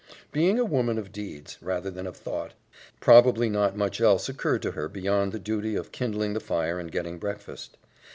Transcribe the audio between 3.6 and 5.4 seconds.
much else occurred to her beyond the